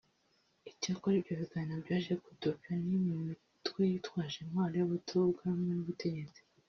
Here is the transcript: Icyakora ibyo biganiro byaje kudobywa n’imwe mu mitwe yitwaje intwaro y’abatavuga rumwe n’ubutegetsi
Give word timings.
Icyakora 0.71 1.15
ibyo 1.17 1.33
biganiro 1.41 1.77
byaje 1.85 2.13
kudobywa 2.23 2.71
n’imwe 2.83 3.11
mu 3.15 3.19
mitwe 3.27 3.81
yitwaje 3.91 4.37
intwaro 4.43 4.73
y’abatavuga 4.79 5.41
rumwe 5.53 5.73
n’ubutegetsi 5.75 6.39